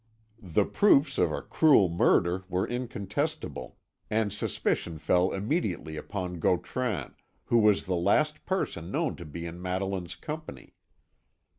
[0.41, 3.77] The proofs of a cruel murder were incontestable,
[4.09, 7.13] and suspicion fell immediately upon Gautran,
[7.45, 10.73] who was the last person known to be in Madeline's company.